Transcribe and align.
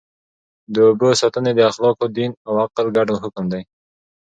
د 0.73 0.75
اوبو 0.87 1.09
ساتنه 1.21 1.49
د 1.55 1.59
اخلاقو، 1.69 2.05
دین 2.17 2.31
او 2.47 2.53
عقل 2.63 2.87
ګډ 2.97 3.07
حکم 3.23 3.45
دی. 3.53 3.61